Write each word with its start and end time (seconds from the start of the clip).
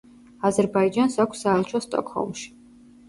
აზერბაიჯანს 0.49 1.19
აქვს 1.25 1.45
საელჩო 1.47 1.83
სტოკჰოლმში. 1.87 2.49